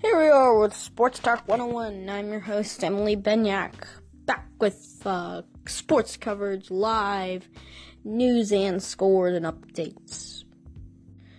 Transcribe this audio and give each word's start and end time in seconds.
Here 0.00 0.16
we 0.16 0.28
are 0.28 0.56
with 0.56 0.76
Sports 0.76 1.18
Talk 1.18 1.48
101. 1.48 2.08
I'm 2.08 2.30
your 2.30 2.38
host, 2.38 2.84
Emily 2.84 3.16
Benyak, 3.16 3.72
back 4.26 4.46
with 4.60 5.02
uh, 5.04 5.42
sports 5.66 6.16
coverage, 6.16 6.70
live 6.70 7.48
news 8.04 8.52
and 8.52 8.80
scores 8.80 9.34
and 9.34 9.44
updates. 9.44 10.44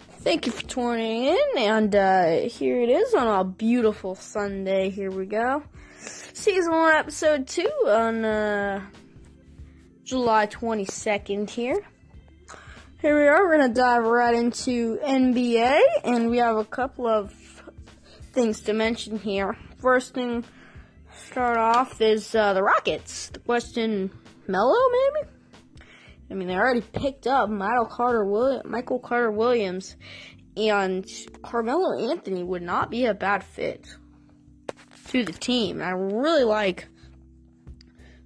Thank 0.09 0.45
you 0.45 0.51
for 0.51 0.63
tuning 0.63 1.27
in, 1.27 1.39
and 1.57 1.95
uh, 1.95 2.31
here 2.49 2.81
it 2.81 2.89
is 2.89 3.13
on 3.13 3.27
a 3.27 3.45
beautiful 3.45 4.15
Sunday. 4.15 4.89
Here 4.89 5.09
we 5.09 5.25
go. 5.25 5.63
Season 5.97 6.73
1, 6.73 6.95
Episode 6.95 7.47
2 7.47 7.69
on 7.87 8.25
uh, 8.25 8.85
July 10.03 10.47
22nd 10.47 11.49
here. 11.49 11.81
Here 13.01 13.15
we 13.15 13.25
are, 13.29 13.41
we're 13.41 13.57
going 13.57 13.69
to 13.69 13.73
dive 13.73 14.03
right 14.03 14.35
into 14.35 14.97
NBA, 14.97 15.79
and 16.03 16.29
we 16.29 16.39
have 16.39 16.57
a 16.57 16.65
couple 16.65 17.07
of 17.07 17.33
things 18.31 18.61
to 18.61 18.73
mention 18.73 19.19
here. 19.19 19.57
First 19.81 20.13
thing, 20.13 20.43
start 21.27 21.57
off 21.57 22.01
is 22.01 22.33
uh, 22.35 22.53
the 22.53 22.63
Rockets. 22.63 23.29
The 23.29 23.39
question, 23.39 24.11
Melo 24.47 24.75
maybe? 24.91 25.29
I 26.31 26.33
mean, 26.35 26.47
they 26.47 26.55
already 26.55 26.81
picked 26.81 27.25
up 27.25 27.49
Michael 27.49 27.85
Carter, 27.85 28.25
Williams, 28.25 28.65
Michael 28.65 28.99
Carter 28.99 29.31
Williams, 29.31 29.95
and 30.55 31.05
Carmelo 31.41 31.97
Anthony 32.11 32.43
would 32.43 32.61
not 32.61 32.91
be 32.91 33.05
a 33.05 33.13
bad 33.13 33.43
fit 33.43 33.87
to 35.07 35.23
the 35.23 35.33
team. 35.33 35.81
I 35.81 35.89
really 35.91 36.43
like 36.43 36.87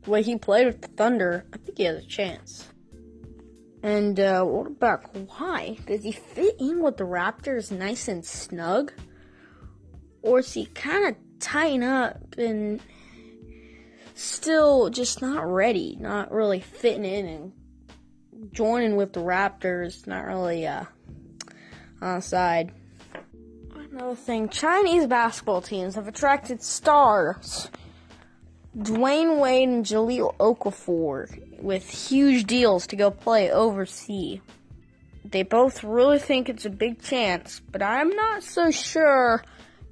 the 0.04 0.12
way 0.12 0.22
he 0.22 0.38
played 0.38 0.68
with 0.68 0.82
the 0.82 0.90
Thunder. 0.90 1.46
I 1.54 1.58
think 1.58 1.78
he 1.78 1.84
has 1.86 2.04
a 2.04 2.08
chance. 2.08 2.68
And 3.82 4.20
uh, 4.20 4.44
what 4.44 4.68
about 4.68 5.14
Kawhi? 5.14 5.86
Does 5.86 6.04
he 6.04 6.12
fit 6.12 6.56
in 6.60 6.82
with 6.82 6.98
the 6.98 7.04
Raptors 7.04 7.72
nice 7.72 8.08
and 8.08 8.26
snug? 8.26 8.94
Or 10.24 10.40
is 10.40 10.52
he 10.54 10.66
kind 10.66 11.06
of 11.08 11.16
tighten 11.40 11.84
up 11.84 12.38
and 12.38 12.82
still 14.16 14.90
just 14.90 15.22
not 15.22 15.46
ready, 15.46 15.98
not 16.00 16.32
really 16.32 16.60
fitting 16.60 17.06
in 17.06 17.26
and 17.28 17.52
joining 18.52 18.96
with 18.96 19.14
the 19.14 19.20
Raptors, 19.20 20.08
not 20.08 20.26
really 20.26 20.66
uh, 20.66 20.86
on 22.02 22.22
side. 22.22 22.72
Another 23.92 24.16
thing, 24.16 24.50
Chinese 24.50 25.06
basketball 25.06 25.62
teams 25.62 25.96
have 25.96 26.08
attracted 26.08 26.64
stars. 26.64 27.70
Dwyane 28.76 29.40
Wade 29.40 29.70
and 29.70 29.86
Jahlil 29.86 30.36
Okafor 30.38 31.62
with 31.62 31.88
huge 31.88 32.46
deals 32.46 32.88
to 32.88 32.96
go 32.96 33.12
play 33.12 33.52
overseas. 33.52 34.40
They 35.24 35.44
both 35.44 35.84
really 35.84 36.18
think 36.18 36.50
it's 36.50 36.66
a 36.66 36.72
big 36.72 37.02
chance, 37.02 37.62
but 37.72 37.84
I'm 37.84 38.10
not 38.10 38.42
so 38.42 38.72
sure 38.72 39.44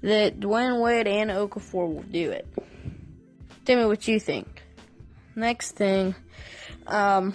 that 0.02 0.40
Dwyane 0.40 0.82
Wade 0.82 1.08
and 1.08 1.30
Okafor 1.30 1.94
will 1.94 2.04
do 2.04 2.32
it. 2.32 2.48
Tell 3.66 3.78
me 3.78 3.86
what 3.86 4.08
you 4.08 4.20
think. 4.20 4.64
Next 5.36 5.72
thing, 5.72 6.16
um, 6.88 7.34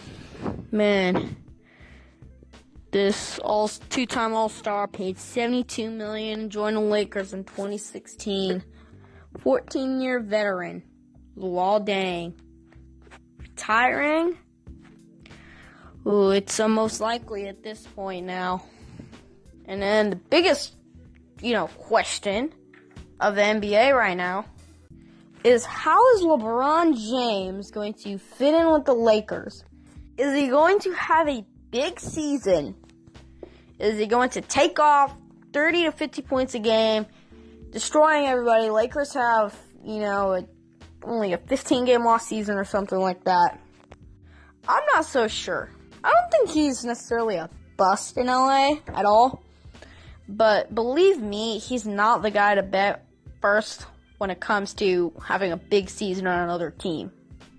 man, 0.70 1.36
this 2.90 3.38
all 3.40 3.68
two-time 3.68 4.34
All-Star 4.34 4.88
paid 4.88 5.18
72 5.18 5.90
million, 5.90 6.50
joined 6.50 6.76
the 6.76 6.80
Lakers 6.80 7.32
in 7.32 7.44
2016. 7.44 8.62
14-year 9.38 10.20
veteran, 10.20 10.82
Luol 11.36 11.86
Deng, 11.86 12.34
retiring. 13.38 14.36
Ooh, 16.06 16.30
it's 16.30 16.58
almost 16.60 17.00
likely 17.00 17.48
at 17.48 17.62
this 17.62 17.86
point 17.86 18.26
now. 18.26 18.64
And 19.66 19.82
then 19.82 20.10
the 20.10 20.16
biggest, 20.16 20.74
you 21.40 21.52
know, 21.52 21.66
question 21.66 22.52
of 23.20 23.34
the 23.34 23.42
NBA 23.42 23.94
right 23.96 24.16
now 24.16 24.46
is 25.44 25.64
how 25.64 26.14
is 26.14 26.22
LeBron 26.22 26.96
James 26.96 27.70
going 27.70 27.94
to 27.94 28.18
fit 28.18 28.54
in 28.54 28.72
with 28.72 28.84
the 28.84 28.94
Lakers? 28.94 29.64
Is 30.18 30.34
he 30.34 30.48
going 30.48 30.78
to 30.80 30.92
have 30.92 31.28
a 31.28 31.44
big 31.70 32.00
season? 32.00 32.74
Is 33.78 33.98
he 33.98 34.06
going 34.06 34.30
to 34.30 34.40
take 34.40 34.78
off 34.78 35.14
30 35.52 35.84
to 35.84 35.92
50 35.92 36.22
points 36.22 36.54
a 36.54 36.58
game, 36.58 37.06
destroying 37.70 38.26
everybody? 38.26 38.70
Lakers 38.70 39.12
have, 39.14 39.54
you 39.84 40.00
know, 40.00 40.34
a, 40.34 40.46
only 41.04 41.32
a 41.32 41.38
15 41.38 41.84
game 41.84 42.04
loss 42.04 42.26
season 42.26 42.56
or 42.56 42.64
something 42.64 42.98
like 42.98 43.22
that. 43.24 43.60
I'm 44.66 44.82
not 44.94 45.04
so 45.04 45.28
sure. 45.28 45.70
I 46.02 46.12
don't 46.12 46.30
think 46.30 46.50
he's 46.50 46.84
necessarily 46.84 47.36
a 47.36 47.48
bust 47.76 48.16
in 48.16 48.26
LA 48.26 48.76
at 48.88 49.04
all. 49.04 49.42
But 50.28 50.74
believe 50.74 51.20
me, 51.20 51.58
he's 51.58 51.86
not 51.86 52.22
the 52.22 52.30
guy 52.30 52.54
to 52.54 52.62
bet 52.62 53.04
first 53.40 53.86
when 54.18 54.30
it 54.30 54.40
comes 54.40 54.74
to 54.74 55.12
having 55.24 55.52
a 55.52 55.56
big 55.56 55.88
season 55.88 56.26
on 56.26 56.40
another 56.40 56.70
team. 56.70 57.12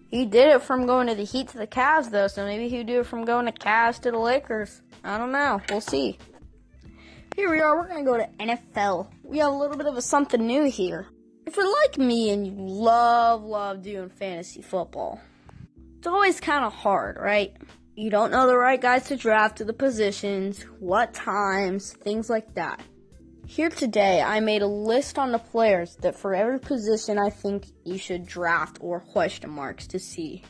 He 0.09 0.25
did 0.25 0.50
it 0.50 0.61
from 0.61 0.85
going 0.85 1.07
to 1.07 1.16
the 1.16 1.25
Heat 1.25 1.50
to 1.50 1.57
the 1.57 1.67
Cavs, 1.67 2.09
though, 2.09 2.27
so 2.27 2.45
maybe 2.45 2.69
he'll 2.69 2.85
do 2.85 3.01
it 3.01 3.06
from 3.06 3.25
going 3.25 3.45
to 3.45 3.51
Cavs 3.51 4.00
to 4.01 4.11
the 4.11 4.17
Lakers. 4.17 4.81
I 5.03 5.17
don't 5.17 5.31
know. 5.31 5.61
We'll 5.69 5.81
see. 5.81 6.17
Here 7.35 7.51
we 7.51 7.59
are. 7.59 7.77
We're 7.77 7.88
going 7.88 8.06
to 8.06 8.11
go 8.11 8.17
to 8.17 8.27
NFL. 8.39 9.09
We 9.23 9.39
have 9.39 9.51
a 9.53 9.56
little 9.56 9.77
bit 9.77 9.85
of 9.85 9.97
a 9.97 10.01
something 10.01 10.45
new 10.45 10.63
here. 10.63 11.07
If 11.45 11.56
you're 11.56 11.72
like 11.83 11.97
me 11.97 12.29
and 12.31 12.47
you 12.47 12.53
love, 12.57 13.44
love 13.44 13.83
doing 13.83 14.09
fantasy 14.09 14.61
football, 14.61 15.22
it's 15.97 16.07
always 16.07 16.39
kind 16.39 16.66
of 16.66 16.73
hard, 16.73 17.17
right? 17.17 17.56
You 17.99 18.11
don't 18.11 18.29
know 18.29 18.45
the 18.45 18.55
right 18.55 18.79
guys 18.79 19.05
to 19.05 19.17
draft 19.17 19.57
to 19.57 19.65
the 19.65 19.73
positions, 19.73 20.61
what 20.77 21.15
times, 21.15 21.93
things 21.93 22.29
like 22.29 22.53
that. 22.53 22.79
Here 23.47 23.69
today, 23.69 24.21
I 24.21 24.39
made 24.39 24.61
a 24.61 24.67
list 24.67 25.17
on 25.17 25.31
the 25.31 25.39
players 25.39 25.95
that 26.01 26.15
for 26.15 26.35
every 26.35 26.59
position 26.59 27.17
I 27.17 27.31
think 27.31 27.65
you 27.85 27.97
should 27.97 28.27
draft 28.27 28.77
or 28.81 28.99
question 28.99 29.49
marks 29.49 29.87
to 29.87 29.99
see. 29.99 30.43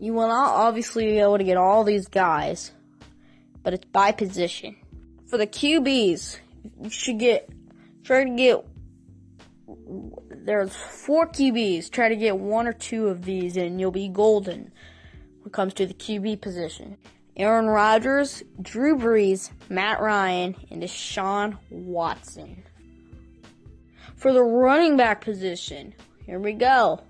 You 0.00 0.14
will 0.14 0.28
not 0.28 0.54
obviously 0.54 1.04
be 1.04 1.18
able 1.18 1.36
to 1.36 1.44
get 1.44 1.58
all 1.58 1.84
these 1.84 2.08
guys, 2.08 2.72
but 3.62 3.74
it's 3.74 3.84
by 3.84 4.12
position. 4.12 4.74
For 5.28 5.36
the 5.36 5.46
QBs, 5.46 6.38
you 6.84 6.88
should 6.88 7.18
get, 7.18 7.50
try 8.02 8.24
to 8.24 8.30
get, 8.30 8.64
there's 10.46 10.74
four 10.74 11.26
QBs, 11.28 11.90
try 11.90 12.08
to 12.08 12.16
get 12.16 12.38
one 12.38 12.66
or 12.66 12.72
two 12.72 13.08
of 13.08 13.26
these 13.26 13.58
and 13.58 13.78
you'll 13.78 13.90
be 13.90 14.08
golden 14.08 14.72
when 15.42 15.48
it 15.48 15.52
comes 15.52 15.74
to 15.74 15.86
the 15.86 15.94
QB 15.94 16.40
position. 16.40 16.96
Aaron 17.36 17.66
Rodgers, 17.66 18.42
Drew 18.60 18.96
Brees, 18.96 19.50
Matt 19.68 20.00
Ryan, 20.00 20.54
and 20.70 20.82
Deshaun 20.82 21.58
Watson. 21.70 22.62
For 24.16 24.32
the 24.32 24.42
running 24.42 24.96
back 24.96 25.22
position, 25.22 25.94
here 26.26 26.38
we 26.38 26.52
go. 26.52 27.00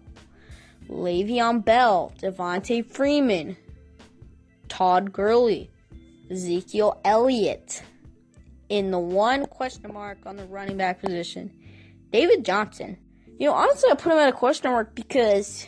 Le'Veon 0.89 1.65
Bell, 1.65 2.13
Devonta 2.19 2.87
Freeman, 2.87 3.57
Todd 4.69 5.13
Gurley, 5.13 5.71
Ezekiel 6.31 7.01
Elliott. 7.05 7.83
In 8.69 8.91
the 8.91 8.99
one 8.99 9.45
question 9.47 9.93
mark 9.93 10.19
on 10.25 10.37
the 10.37 10.47
running 10.47 10.79
back 10.79 11.03
position, 11.03 11.53
David 12.11 12.45
Johnson. 12.45 12.97
You 13.39 13.49
know, 13.49 13.55
honestly, 13.55 13.91
I 13.91 13.95
put 13.95 14.13
him 14.13 14.19
at 14.19 14.29
a 14.29 14.33
question 14.33 14.71
mark 14.71 14.95
because 14.95 15.67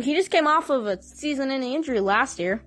he 0.00 0.14
just 0.14 0.30
came 0.30 0.46
off 0.46 0.70
of 0.70 0.86
a 0.86 1.02
season-ending 1.02 1.72
injury 1.72 2.00
last 2.00 2.38
year. 2.38 2.62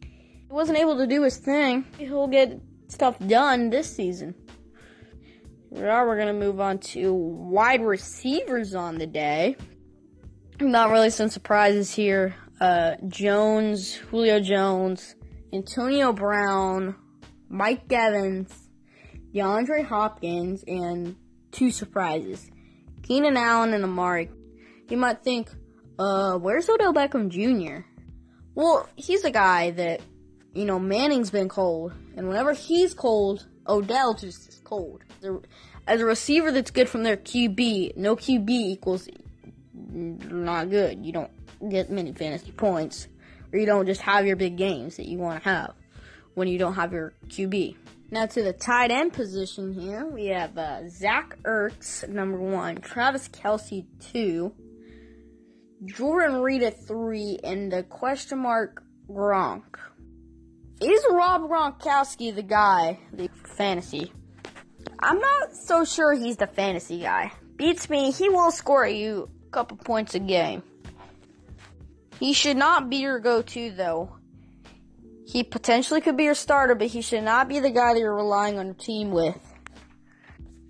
He 0.00 0.52
wasn't 0.54 0.78
able 0.78 0.96
to 0.98 1.06
do 1.06 1.22
his 1.22 1.36
thing. 1.36 1.84
He'll 1.98 2.28
get 2.28 2.60
stuff 2.88 3.18
done 3.18 3.70
this 3.70 3.94
season. 3.94 4.34
Now 5.70 6.06
we're 6.06 6.18
gonna 6.18 6.32
move 6.32 6.60
on 6.60 6.78
to 6.78 7.12
wide 7.12 7.82
receivers 7.82 8.74
on 8.74 8.96
the 8.96 9.06
day. 9.06 9.56
Not 10.60 10.90
really 10.90 11.10
some 11.10 11.28
surprises 11.28 11.94
here. 11.94 12.34
Uh, 12.60 12.96
Jones, 13.06 13.94
Julio 13.94 14.40
Jones, 14.40 15.14
Antonio 15.52 16.12
Brown, 16.12 16.96
Mike 17.48 17.92
Evans, 17.92 18.68
DeAndre 19.34 19.84
Hopkins, 19.84 20.64
and 20.66 21.16
two 21.52 21.70
surprises. 21.70 22.50
Keenan 23.02 23.36
Allen 23.36 23.74
and 23.74 23.84
Amari. 23.84 24.30
You 24.88 24.96
might 24.96 25.22
think, 25.22 25.50
uh, 25.98 26.38
where's 26.38 26.68
Odell 26.68 26.94
Beckham 26.94 27.28
Jr.? 27.28 27.86
Well, 28.54 28.88
he's 28.96 29.24
a 29.24 29.30
guy 29.30 29.70
that 29.72 30.00
you 30.54 30.64
know, 30.64 30.78
Manning's 30.78 31.30
been 31.30 31.48
cold, 31.48 31.92
and 32.16 32.26
whenever 32.26 32.52
he's 32.52 32.94
cold, 32.94 33.46
Odell 33.68 34.14
just 34.14 34.48
is 34.48 34.60
cold. 34.64 35.02
As 35.86 36.00
a 36.00 36.04
receiver 36.04 36.50
that's 36.50 36.70
good 36.70 36.88
from 36.88 37.04
their 37.04 37.16
QB, 37.16 37.96
no 37.96 38.16
QB 38.16 38.50
equals 38.50 39.08
not 39.72 40.70
good. 40.70 41.04
You 41.04 41.12
don't 41.12 41.70
get 41.70 41.90
many 41.90 42.12
fantasy 42.12 42.50
points, 42.52 43.08
or 43.52 43.58
you 43.58 43.66
don't 43.66 43.86
just 43.86 44.00
have 44.00 44.26
your 44.26 44.36
big 44.36 44.56
games 44.56 44.96
that 44.96 45.06
you 45.06 45.18
want 45.18 45.42
to 45.42 45.48
have 45.48 45.74
when 46.34 46.48
you 46.48 46.58
don't 46.58 46.74
have 46.74 46.92
your 46.92 47.12
QB. 47.28 47.76
Now 48.10 48.26
to 48.26 48.42
the 48.42 48.52
tight 48.52 48.90
end 48.90 49.12
position 49.12 49.72
here, 49.72 50.06
we 50.06 50.26
have 50.26 50.56
uh, 50.56 50.88
Zach 50.88 51.36
Ertz, 51.42 52.08
number 52.08 52.38
one, 52.38 52.78
Travis 52.78 53.28
Kelce 53.28 53.84
two, 54.00 54.54
Jordan 55.84 56.40
Reed 56.40 56.62
at 56.62 56.86
three, 56.86 57.38
and 57.44 57.70
the 57.70 57.84
question 57.84 58.38
mark 58.38 58.82
Gronk. 59.08 59.62
Is 60.80 61.04
Rob 61.10 61.42
Gronkowski 61.42 62.34
the 62.34 62.42
guy, 62.42 62.98
the 63.12 63.28
fantasy? 63.56 64.12
I'm 64.98 65.18
not 65.18 65.54
so 65.54 65.84
sure 65.84 66.12
he's 66.14 66.36
the 66.36 66.46
fantasy 66.46 67.00
guy. 67.00 67.32
Beats 67.56 67.88
me, 67.88 68.10
he 68.10 68.28
will 68.28 68.50
score 68.50 68.86
you 68.86 69.28
a 69.46 69.50
couple 69.50 69.76
points 69.76 70.14
a 70.14 70.18
game. 70.18 70.62
He 72.18 72.32
should 72.32 72.56
not 72.56 72.90
be 72.90 72.96
your 72.96 73.20
go-to 73.20 73.70
though. 73.70 74.16
He 75.26 75.44
potentially 75.44 76.00
could 76.00 76.16
be 76.16 76.24
your 76.24 76.34
starter, 76.34 76.74
but 76.74 76.88
he 76.88 77.02
should 77.02 77.22
not 77.22 77.48
be 77.48 77.60
the 77.60 77.70
guy 77.70 77.92
that 77.92 78.00
you're 78.00 78.14
relying 78.14 78.58
on 78.58 78.66
your 78.66 78.74
team 78.74 79.10
with. 79.12 79.38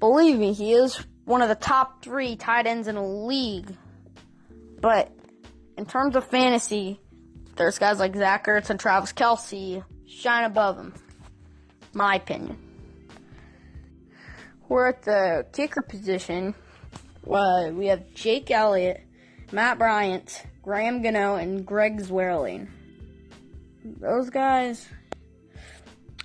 Believe 0.01 0.39
me, 0.39 0.53
he 0.53 0.73
is 0.73 0.99
one 1.25 1.43
of 1.43 1.49
the 1.49 1.55
top 1.55 2.03
three 2.03 2.37
tight 2.37 2.67
ends 2.67 2.89
in 2.89 2.97
the 2.97 3.03
league. 3.03 3.75
But 4.81 5.13
in 5.77 5.87
terms 5.87 6.17
of 6.17 6.27
fantasy, 6.27 7.01
there's 7.57 7.79
guys 7.79 7.99
like 7.99 8.15
Zach 8.17 8.47
Ertz 8.47 8.71
and 8.71 8.79
Travis 8.79 9.13
Kelce 9.13 9.85
shine 10.07 10.45
above 10.45 10.77
him. 10.77 10.95
My 11.93 12.17
opinion. 12.17 12.57
We're 14.69 14.89
at 14.89 15.03
the 15.03 15.47
kicker 15.53 15.83
position. 15.83 16.55
Uh, 17.29 17.71
we 17.73 17.87
have 17.87 18.13
Jake 18.15 18.51
Elliott, 18.51 19.03
Matt 19.51 19.79
Bryant, 19.79 20.45
Graham 20.63 21.03
Gano, 21.03 21.37
and 21.37 21.65
Greg 21.65 22.03
Zuerlein. 22.03 22.69
Those 23.85 24.31
guys, 24.31 24.87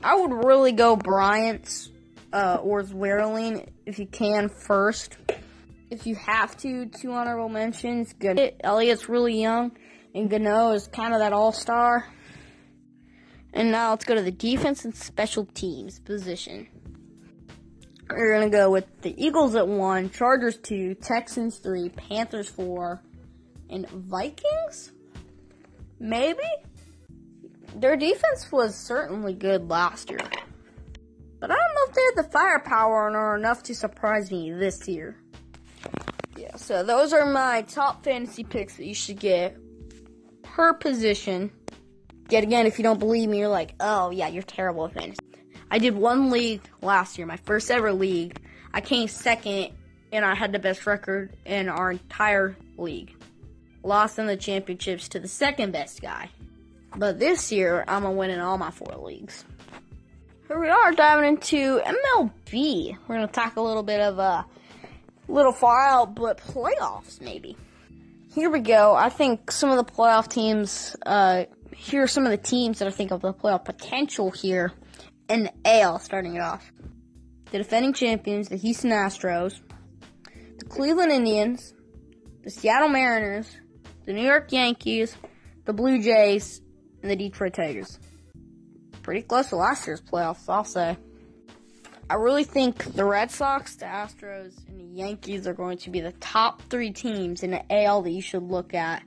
I 0.02 0.16
would 0.16 0.46
really 0.46 0.74
go 0.74 0.96
Bryant 0.96 1.90
uh, 2.34 2.58
or 2.62 2.84
Zuerlein 2.84 3.68
if 3.86 4.00
you 4.00 4.08
can 4.08 4.50
first. 4.50 5.18
If 5.94 6.08
you 6.08 6.16
have 6.16 6.58
to, 6.58 6.88
two 6.88 7.12
honorable 7.12 7.50
mentions. 7.50 8.14
Good. 8.14 8.56
Elliott's 8.64 9.08
really 9.08 9.40
young, 9.40 9.78
and 10.16 10.28
Gano 10.28 10.72
is 10.72 10.88
kind 10.88 11.14
of 11.14 11.20
that 11.20 11.34
all-star. 11.34 12.12
And 13.54 13.72
now 13.72 13.92
let's 13.92 14.04
go 14.04 14.16
to 14.16 14.22
the 14.24 14.32
defense 14.32 14.86
and 14.86 14.96
special 14.96 15.46
teams 15.46 16.00
position. 16.00 16.68
We're 18.10 18.34
gonna 18.34 18.50
go 18.50 18.72
with 18.72 19.04
the 19.04 19.14
Eagles 19.24 19.54
at 19.54 19.68
one, 19.68 20.10
Chargers 20.10 20.58
two, 20.58 20.96
Texans 20.96 21.60
three, 21.60 21.90
Panthers 21.90 22.50
four, 22.50 23.04
and 23.70 23.88
Vikings? 23.88 24.94
Maybe? 26.00 26.42
Their 27.76 27.98
defense 27.98 28.52
was 28.52 28.76
certainly 28.76 29.36
good 29.36 29.70
last 29.70 30.10
year. 30.10 30.26
But 31.40 31.52
I 31.52 31.54
don't 31.54 31.76
know 31.76 31.86
if 31.88 31.94
they 31.94 32.02
have 32.16 32.26
the 32.26 32.32
firepower 32.32 33.12
or 33.12 33.36
enough 33.36 33.62
to 33.64 33.76
surprise 33.76 34.32
me 34.32 34.52
this 34.52 34.88
year. 34.88 35.20
So 36.56 36.84
those 36.84 37.14
are 37.14 37.26
my 37.26 37.64
top 37.64 38.04
fantasy 38.04 38.44
picks 38.44 38.78
that 38.78 38.86
you 38.86 38.94
should 38.94 39.20
get 39.20 39.58
per 40.44 40.74
position. 40.74 41.52
Yet 42.30 42.44
again, 42.44 42.68
if 42.68 42.78
you 42.78 42.84
don't 42.84 43.00
believe 43.00 43.30
me, 43.30 43.40
you're 43.40 43.48
like, 43.48 43.76
oh 43.80 44.12
yeah, 44.12 44.28
you're 44.28 44.44
terrible 44.44 44.86
at 44.86 44.94
fantasy. 44.94 45.20
I 45.72 45.80
did 45.80 45.96
one 45.96 46.30
league 46.30 46.62
last 46.82 47.18
year, 47.18 47.26
my 47.26 47.38
first 47.38 47.72
ever 47.72 47.92
league. 47.92 48.40
I 48.74 48.82
came 48.82 49.08
second, 49.08 49.72
and 50.12 50.24
I 50.24 50.36
had 50.36 50.52
the 50.52 50.60
best 50.60 50.86
record 50.86 51.36
in 51.46 51.70
our 51.70 51.92
entire 51.92 52.56
league. 52.78 53.16
Lost 53.84 54.20
in 54.20 54.28
the 54.28 54.38
championships 54.38 55.10
to 55.10 55.20
the 55.20 55.28
second 55.28 55.72
best 55.72 56.02
guy. 56.02 56.30
But 56.96 57.20
this 57.20 57.52
year, 57.52 57.84
I'm 57.88 58.04
gonna 58.04 58.14
win 58.14 58.30
in 58.30 58.40
all 58.40 58.58
my 58.58 58.70
four 58.70 58.96
leagues. 58.98 59.46
Here 60.48 60.60
we 60.60 60.70
are 60.70 60.92
diving 60.92 61.28
into 61.28 61.82
MLB. 61.82 62.98
We're 63.08 63.16
gonna 63.16 63.28
talk 63.28 63.56
a 63.56 63.62
little 63.62 63.82
bit 63.84 64.00
of 64.00 64.20
uh, 64.20 64.44
little 65.28 65.52
far 65.52 65.80
out, 65.80 66.16
but 66.16 66.38
playoffs 66.40 67.22
maybe. 67.22 67.58
Here 68.34 68.50
we 68.50 68.62
go. 68.62 68.96
I 68.96 69.10
think 69.10 69.52
some 69.52 69.70
of 69.70 69.78
the 69.78 69.92
playoff 69.92 70.28
teams. 70.28 70.96
Uh, 71.06 71.46
here 71.76 72.04
are 72.04 72.08
some 72.08 72.26
of 72.26 72.32
the 72.32 72.38
teams 72.38 72.80
that 72.80 72.88
I 72.88 72.92
think 72.92 73.12
of 73.12 73.22
the 73.22 73.34
playoff 73.34 73.66
potential 73.66 74.32
here 74.32 74.72
and 75.30 75.46
the 75.46 75.54
AL 75.66 76.00
starting 76.00 76.36
it 76.36 76.42
off. 76.42 76.72
The 77.52 77.60
defending 77.60 77.94
champions, 77.94 78.50
the 78.50 78.56
Houston 78.56 78.92
Astros, 78.92 79.60
the 80.58 80.66
Cleveland 80.66 81.12
Indians, 81.12 81.74
the 82.44 82.50
Seattle 82.50 82.90
Mariners, 82.90 83.56
the 84.06 84.14
New 84.14 84.26
York 84.26 84.52
Yankees, 84.52 85.16
the 85.66 85.74
Blue 85.74 86.02
Jays, 86.02 86.62
and 87.02 87.12
the 87.12 87.16
Detroit 87.16 87.54
Tigers. 87.54 88.00
Pretty 89.02 89.22
close 89.22 89.50
to 89.50 89.56
last 89.56 89.86
year's 89.86 90.02
playoffs, 90.02 90.46
I'll 90.48 90.64
say. 90.64 90.98
I 92.10 92.16
really 92.16 92.44
think 92.44 92.94
the 92.96 93.06
Red 93.06 93.32
Sox, 93.32 93.76
the 93.76 93.86
Astros, 93.86 94.54
and 94.68 94.80
the 94.80 94.98
Yankees 94.98 95.48
are 95.48 95.54
going 95.54 95.78
to 95.80 95.90
be 95.90 96.02
the 96.02 96.12
top 96.14 96.62
three 96.70 96.92
teams 96.92 97.44
in 97.44 97.52
the 97.52 97.64
AL 97.74 98.02
that 98.04 98.12
you 98.12 98.22
should 98.22 98.44
look 98.44 98.74
at 98.74 99.04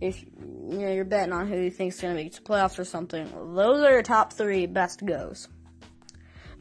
if 0.00 0.20
you 0.22 0.78
know 0.78 0.92
you're 0.92 1.04
betting 1.04 1.32
on 1.32 1.46
who 1.46 1.56
you 1.56 1.70
think's 1.70 2.00
going 2.00 2.16
to 2.16 2.22
make 2.22 2.32
to 2.32 2.42
playoffs 2.42 2.78
or 2.78 2.84
something. 2.84 3.30
Those 3.54 3.82
are 3.82 3.92
your 3.92 4.02
top 4.02 4.32
three 4.32 4.66
best 4.66 5.04
goes. 5.04 5.48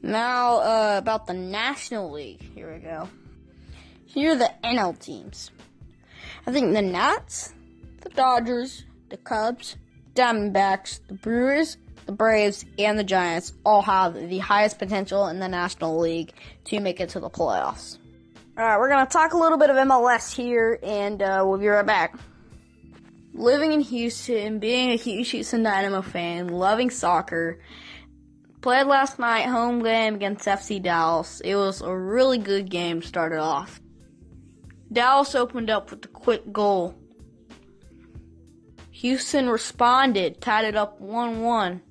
Now 0.04 0.58
uh, 0.58 0.96
about 0.98 1.26
the 1.26 1.34
National 1.34 2.12
League. 2.12 2.42
Here 2.54 2.72
we 2.72 2.80
go. 2.80 3.10
Here 4.06 4.34
are 4.34 4.36
the 4.36 4.52
NL 4.64 5.00
teams. 5.00 5.52
I 6.46 6.52
think 6.52 6.74
the 6.74 6.82
Nats, 6.82 7.54
the 8.02 8.10
Dodgers, 8.10 8.84
the 9.10 9.18
Cubs, 9.18 9.78
Diamondbacks, 10.14 11.00
the 11.08 11.14
Brewers, 11.14 11.78
the 12.12 12.18
Braves, 12.18 12.66
and 12.78 13.00
the 13.00 13.04
Giants 13.04 13.54
all 13.66 13.82
have 13.82 14.14
the 14.14 14.40
highest 14.40 14.80
potential 14.80 15.28
in 15.28 15.40
the 15.40 15.48
National 15.48 16.00
League 16.00 16.34
to 16.66 16.80
make 16.80 17.00
it 17.00 17.10
to 17.10 17.20
the 17.20 17.30
playoffs. 17.30 17.98
Alright, 18.58 18.80
we're 18.80 18.90
going 18.90 19.06
to 19.06 19.12
talk 19.12 19.34
a 19.34 19.38
little 19.38 19.58
bit 19.58 19.70
of 19.70 19.76
MLS 19.76 20.36
here, 20.36 20.80
and 20.84 21.22
uh, 21.22 21.44
we'll 21.46 21.58
be 21.58 21.68
right 21.68 21.86
back 21.86 22.20
living 23.34 23.72
in 23.72 23.82
Houston, 23.82 24.60
being 24.60 24.92
a 24.92 24.96
huge 24.96 25.30
Houston 25.30 25.64
Dynamo 25.64 26.02
fan, 26.02 26.50
loving 26.50 26.90
soccer. 26.90 27.60
Played 28.62 28.88
last 28.88 29.18
night 29.18 29.48
home 29.48 29.82
game 29.82 30.16
against 30.16 30.46
FC 30.46 30.82
Dallas. 30.82 31.42
It 31.42 31.56
was 31.56 31.82
a 31.82 31.96
really 31.96 32.38
good 32.38 32.70
game 32.70 33.02
started 33.02 33.40
off. 33.40 33.82
Dallas 34.92 35.34
opened 35.34 35.70
up 35.70 35.90
with 35.90 36.06
a 36.06 36.10
quick 36.10 36.52
goal. 36.52 36.96
Houston 38.92 39.50
responded, 39.50 40.42
tied 40.42 40.66
it 40.66 40.76
up 40.76 41.02
1-1. 41.02 41.82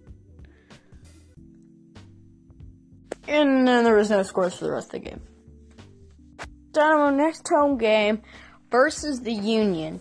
And 3.29 3.67
then 3.67 3.85
there 3.85 3.97
was 3.97 4.11
no 4.11 4.23
scores 4.23 4.57
for 4.57 4.65
the 4.65 4.73
rest 4.73 4.95
of 4.95 5.03
the 5.03 5.11
game. 5.11 5.21
Dynamo 6.73 7.11
next 7.11 7.49
home 7.49 7.79
game 7.79 8.23
versus 8.71 9.21
the 9.21 9.33
Union. 9.33 10.01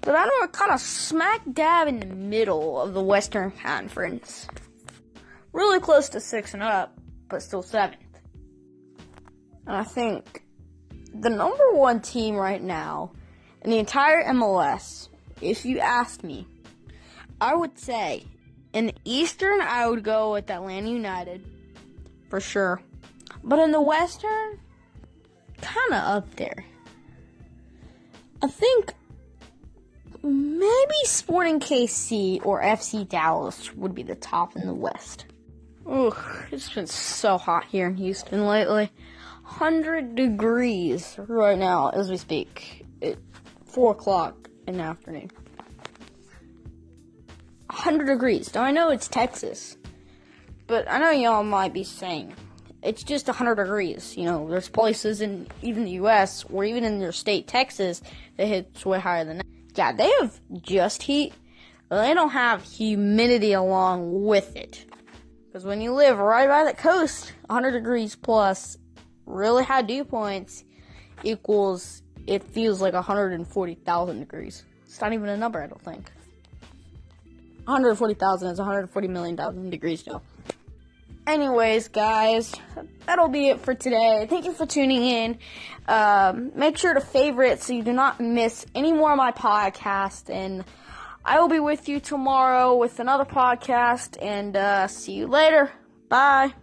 But 0.00 0.12
Dynamo 0.12 0.32
know 0.40 0.48
kind 0.48 0.72
of 0.72 0.80
smack 0.80 1.42
dab 1.52 1.88
in 1.88 2.00
the 2.00 2.06
middle 2.06 2.80
of 2.80 2.94
the 2.94 3.02
Western 3.02 3.50
Conference. 3.50 4.46
Really 5.52 5.80
close 5.80 6.08
to 6.10 6.20
six 6.20 6.54
and 6.54 6.62
up, 6.62 6.96
but 7.28 7.42
still 7.42 7.62
seventh. 7.62 8.00
And 9.66 9.76
I 9.76 9.84
think 9.84 10.42
the 11.12 11.30
number 11.30 11.72
one 11.72 12.00
team 12.00 12.36
right 12.36 12.62
now 12.62 13.12
in 13.62 13.70
the 13.70 13.78
entire 13.78 14.24
MLS, 14.32 15.08
if 15.40 15.64
you 15.64 15.80
ask 15.80 16.22
me, 16.22 16.46
I 17.40 17.54
would 17.54 17.78
say 17.78 18.24
in 18.72 18.86
the 18.86 18.94
Eastern, 19.04 19.60
I 19.60 19.88
would 19.88 20.04
go 20.04 20.32
with 20.32 20.50
Atlanta 20.50 20.88
United 20.88 21.44
for 22.28 22.40
sure. 22.40 22.80
But 23.42 23.58
in 23.58 23.70
the 23.70 23.80
Western, 23.80 24.58
kind 25.60 25.92
of 25.92 26.16
up 26.16 26.36
there. 26.36 26.64
I 28.42 28.48
think 28.48 28.94
maybe 30.22 30.94
Sporting 31.04 31.60
KC 31.60 32.44
or 32.44 32.62
FC 32.62 33.08
Dallas 33.08 33.74
would 33.74 33.94
be 33.94 34.02
the 34.02 34.14
top 34.16 34.56
in 34.56 34.66
the 34.66 34.74
West. 34.74 35.26
Ugh, 35.88 36.16
it's 36.50 36.72
been 36.72 36.86
so 36.86 37.38
hot 37.38 37.64
here 37.64 37.86
in 37.86 37.96
Houston 37.96 38.46
lately. 38.46 38.90
100 39.44 40.16
degrees 40.16 41.14
right 41.18 41.56
now 41.56 41.90
as 41.90 42.10
we 42.10 42.16
speak. 42.16 42.84
At 43.00 43.18
4 43.66 43.92
o'clock 43.92 44.48
in 44.66 44.78
the 44.78 44.82
afternoon. 44.82 45.30
100 47.68 48.06
degrees. 48.06 48.52
Now 48.54 48.62
I 48.62 48.72
know 48.72 48.90
it's 48.90 49.06
Texas, 49.06 49.76
but 50.66 50.90
I 50.90 50.98
know 50.98 51.10
y'all 51.10 51.42
might 51.42 51.72
be 51.72 51.84
saying 51.84 52.34
it's 52.82 53.02
just 53.02 53.26
100 53.26 53.56
degrees. 53.56 54.16
You 54.16 54.24
know, 54.24 54.48
there's 54.48 54.68
places 54.68 55.20
in 55.20 55.48
even 55.62 55.84
the 55.84 55.92
U.S. 55.92 56.44
or 56.50 56.64
even 56.64 56.84
in 56.84 57.00
your 57.00 57.12
state, 57.12 57.48
Texas, 57.48 58.02
that 58.36 58.46
hits 58.46 58.86
way 58.86 59.00
higher 59.00 59.24
than 59.24 59.38
that 59.38 59.46
yeah, 59.76 59.92
they 59.92 60.10
have 60.20 60.40
just 60.62 61.02
heat. 61.02 61.32
but 61.88 62.02
They 62.02 62.14
don't 62.14 62.30
have 62.30 62.62
humidity 62.62 63.52
along 63.52 64.24
with 64.24 64.56
it. 64.56 64.84
Because 65.46 65.64
when 65.64 65.80
you 65.80 65.92
live 65.92 66.18
right 66.18 66.48
by 66.48 66.64
the 66.64 66.74
coast, 66.74 67.32
100 67.46 67.72
degrees 67.72 68.16
plus 68.16 68.78
really 69.26 69.64
high 69.64 69.82
dew 69.82 70.04
points 70.04 70.64
equals, 71.22 72.02
it 72.26 72.42
feels 72.42 72.80
like 72.80 72.94
140,000 72.94 74.18
degrees. 74.18 74.64
It's 74.84 75.00
not 75.00 75.12
even 75.12 75.28
a 75.28 75.36
number, 75.36 75.62
I 75.62 75.66
don't 75.66 75.82
think. 75.82 76.10
140,000 77.64 78.48
is 78.48 78.58
140 78.58 79.08
million 79.08 79.70
degrees 79.70 80.06
now. 80.06 80.22
Anyways, 81.26 81.88
guys, 81.88 82.54
that'll 83.04 83.28
be 83.28 83.48
it 83.48 83.60
for 83.60 83.74
today. 83.74 84.26
Thank 84.30 84.44
you 84.44 84.52
for 84.52 84.64
tuning 84.64 85.02
in. 85.02 85.38
Um, 85.88 86.52
make 86.54 86.78
sure 86.78 86.94
to 86.94 87.00
favorite 87.00 87.60
so 87.60 87.72
you 87.72 87.82
do 87.82 87.92
not 87.92 88.20
miss 88.20 88.64
any 88.76 88.92
more 88.92 89.10
of 89.10 89.16
my 89.16 89.32
podcast. 89.32 90.30
And 90.30 90.64
I 91.24 91.40
will 91.40 91.48
be 91.48 91.58
with 91.58 91.88
you 91.88 91.98
tomorrow 91.98 92.76
with 92.76 93.00
another 93.00 93.24
podcast. 93.24 94.22
And 94.22 94.56
uh, 94.56 94.86
see 94.86 95.14
you 95.14 95.26
later. 95.26 95.72
Bye. 96.08 96.54